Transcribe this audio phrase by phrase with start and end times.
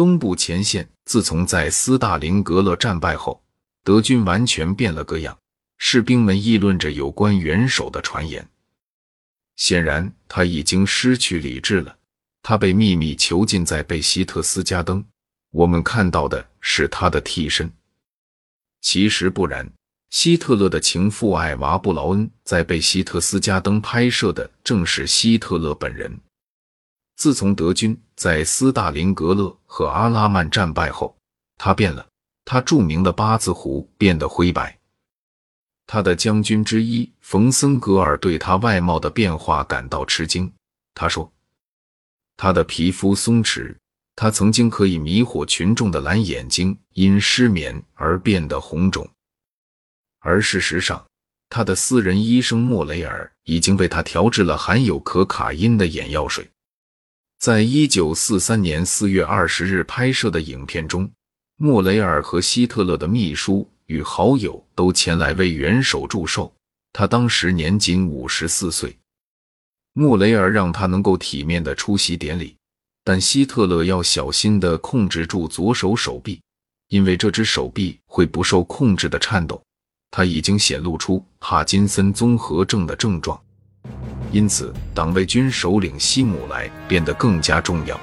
[0.00, 3.42] 东部前线自从在斯大林格勒战败后，
[3.84, 5.36] 德军完全变了个样。
[5.76, 8.48] 士兵们议论着有关元首的传言。
[9.56, 11.98] 显然，他已经失去理智了。
[12.42, 15.04] 他被秘密囚禁在贝希特斯加登。
[15.50, 17.70] 我们看到的是他的替身。
[18.80, 19.70] 其实不然，
[20.08, 26.18] 希特勒的情妇艾娃·布劳恩在贝希特斯加登拍摄的正是希特勒本人。
[27.20, 31.14] 自从德军在斯大林格勒和阿拉曼战败后，
[31.58, 32.06] 他变了。
[32.46, 34.78] 他著名的八字胡变得灰白。
[35.86, 40.50] 他的将军之一冯森格尔对他外貌的变化感到吃惊。
[40.94, 41.30] 他说
[42.38, 43.76] ：“他的皮肤松弛，
[44.16, 49.06] 他曾经可以迷惑群众的蓝眼睛因失眠而变得红肿。
[50.20, 51.04] 而事实上，
[51.50, 56.48] 他的私人医生莫雷尔已经为他调制了含有可卡因的眼药水。
[57.40, 61.10] 在一九四三年四月二十日拍摄的影片中，
[61.56, 66.52] 莫雷尔和希特勒的秘书。”与好友都前来为元首祝寿，
[66.92, 68.96] 他当时年仅五十四岁。
[69.94, 72.54] 穆雷尔让他能够体面的出席典礼，
[73.02, 76.40] 但希特勒要小心的控制住左手手臂，
[76.86, 79.60] 因为这只手臂会不受控制的颤抖。
[80.12, 83.42] 他已经显露出帕金森综合症的症状，
[84.32, 88.00] 因此党卫军首领希姆莱变得更加重要。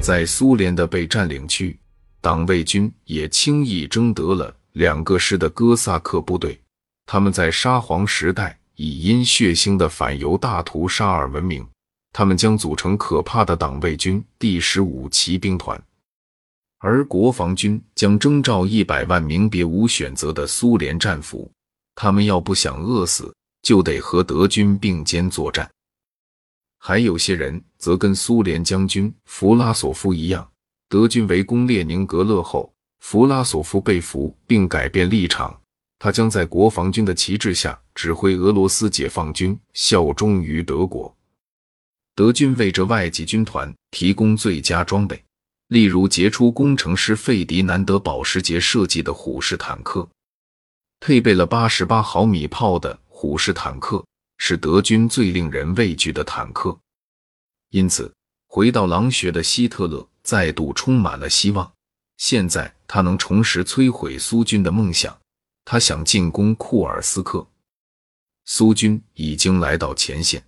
[0.00, 1.78] 在苏联的被占领区，
[2.20, 6.60] 党卫军也轻易征得了两个师的哥萨克部队。
[7.06, 11.66] 他们在沙皇时代以因血腥的反犹大屠杀而闻名。
[12.12, 15.82] 他们将组成可怕的党卫军第十五骑兵团，
[16.78, 21.50] 而国防军将征召一百万名别无选择的苏联战俘。
[21.94, 25.70] 他们要不想饿死，就得和德军并肩作战。
[26.78, 30.46] 还有些人则跟苏联将军弗拉索夫一样，
[30.88, 35.58] 德军围攻列宁格勒后，弗拉索夫被俘并改变立场，
[35.98, 41.14] 他将在国防军的旗帜下指挥俄罗斯解放军效忠于德国。
[42.14, 45.20] 德军为这外籍军团提供最佳装备，
[45.68, 50.06] 例如杰出工程师费迪南德·保时捷设计的虎式坦克，
[51.06, 54.02] 配备了八十八毫米炮的虎式坦克。
[54.38, 56.76] 是德军最令人畏惧的坦克，
[57.70, 58.12] 因此
[58.48, 61.70] 回到狼穴的希特勒再度充满了希望。
[62.16, 65.16] 现在他能重拾摧毁苏军的梦想，
[65.66, 67.46] 他想进攻库尔斯克。
[68.46, 70.42] 苏军已经来到前线，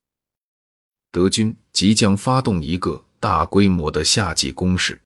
[1.12, 5.00] 德军即将发动一个大规模的夏季攻势，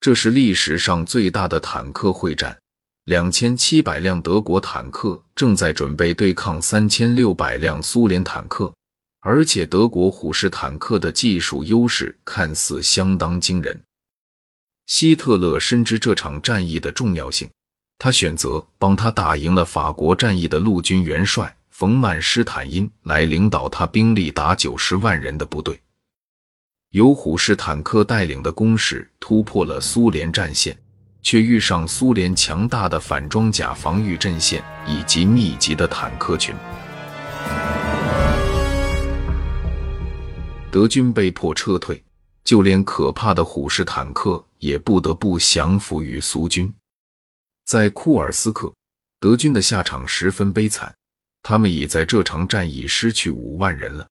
[0.00, 2.58] 这是历史上最大的坦克会战。
[3.04, 8.72] 两千七百辆德国坦克正在准备对抗三千六百辆苏联坦克，
[9.20, 13.82] 而且德国虎式坦克的技术优势看似相当惊人。
[14.86, 17.48] 希特勒深知这场战役的重要性，
[17.98, 25.80] 他选择帮他打赢了法国战役的陆军元帅冯曼施坦因来领导他兵力达九十万人的部队。
[26.90, 30.76] 由虎式坦克带领的攻势突破了苏联战线。
[31.22, 36.54] 却遇上苏联强大的反装甲防御阵线以及密集的坦克群，
[40.70, 42.02] 德军被迫撤退，
[42.44, 46.72] 就连可怕的虎式坦克也不得不降服于苏军。
[47.64, 48.72] 在库尔斯克，
[49.20, 50.94] 德军的下场十分悲惨，
[51.42, 54.06] 他们已在这场战役失去五万人了。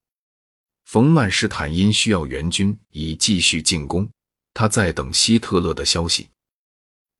[0.86, 4.10] 冯曼施坦因需要援军以继续进攻，
[4.54, 6.30] 他在等希特勒的消息。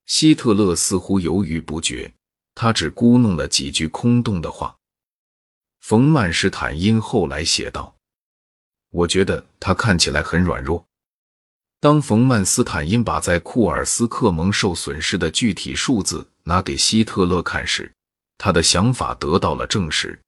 [0.10, 2.12] 希特勒似乎犹豫不决，
[2.56, 4.76] 他只咕哝了几句空洞的话。
[5.82, 7.96] 冯曼施坦因后来写道
[8.90, 10.84] ：“我觉得他看起来很软弱。”
[11.80, 17.94] 当冯曼斯坦因把在库尔斯克蒙受损失的具体数字拿给希特勒看时，
[18.40, 20.20] 他的想法得到了证实。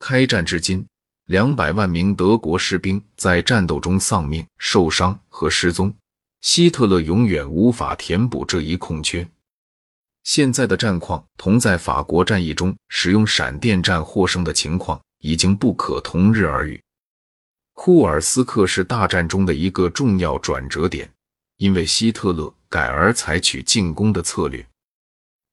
[0.00, 0.84] 开战至今，
[1.26, 5.94] 两百万名德国士兵在战斗中丧命、受伤和失踪。
[6.40, 9.28] 希特勒永远无法填补这一空缺。
[10.24, 16.80] 现在的战况同在法国战役中使用闪电战获胜的情况已经不可同日而语。
[17.72, 21.10] 库尔斯克是大战中的一个重要转折点，
[21.56, 24.66] 因为希特勒改而采取进攻的策略。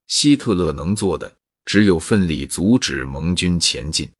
[0.08, 1.32] 希特勒能做的
[1.64, 4.10] 只有奋力阻止盟军前进，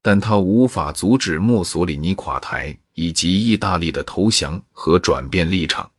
[0.00, 2.76] 但他无法阻止墨索里尼垮台。
[2.94, 5.90] 以及意大利的投降和转变立场。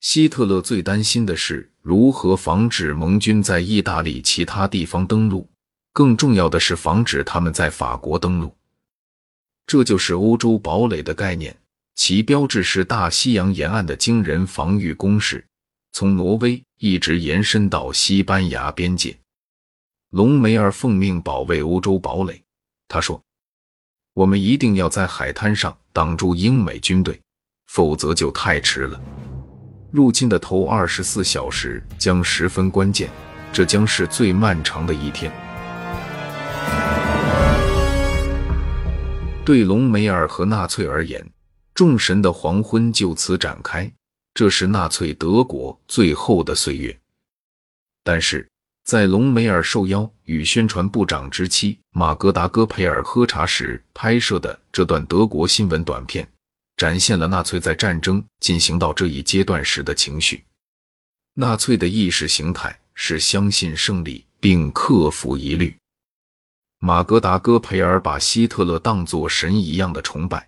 [0.00, 5.48] 希特勒最担心的是如何防止盟军在意大利其他地方登陆，
[5.92, 8.54] 更重要的是防止他们在法国登陆。
[9.66, 11.56] 这就是欧洲堡垒的概念，
[11.94, 15.42] 其标志是大西洋沿岸的惊人防御工事，
[15.92, 19.16] 从挪威一直延伸到西班牙边界。
[20.10, 22.42] 隆美尔奉命保卫欧洲堡垒，
[22.88, 23.20] 他说
[24.14, 27.20] ：“我们一定要在海滩上挡住英美军队，
[27.66, 29.00] 否则就太迟了。
[29.90, 33.10] 入侵的头二十四小时将十分关键，
[33.52, 35.32] 这将是最漫长的一天。”
[39.44, 41.28] 对隆美尔和纳粹而言，
[41.74, 43.92] 众神的黄昏就此展开，
[44.32, 46.96] 这是纳粹德国最后的岁月。
[48.04, 48.48] 但是
[48.84, 56.28] 在隆美尔受邀与宣传部长之妻马格达·戈培尔喝茶时拍摄的这段德国新闻短片，
[56.76, 60.44] 展现了纳粹在战争进行到这一阶段时的情绪。
[61.32, 65.74] 纳粹的意识形态是相信胜利并克服疑虑。
[66.78, 70.46] 马格达·戈培尔把希特勒当作神一样的崇拜，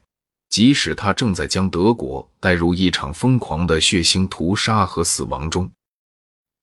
[0.51, 5.71] 即使他正在将德国带入一场疯狂的血腥屠杀和死亡中。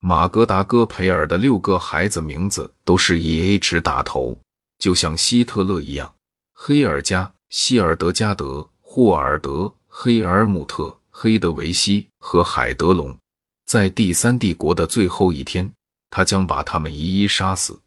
[0.06, 4.38] 马格达·戈培尔的六个孩子名字都是以 H 打头，
[4.78, 6.14] 就像希特勒一样：
[6.52, 13.16] 黑尔加、希尔德加德、霍尔德、黑尔姆特、黑德维希和海德隆。
[13.64, 15.72] 在第三帝国的最后一天，
[16.10, 17.80] 他将把他们一一杀死。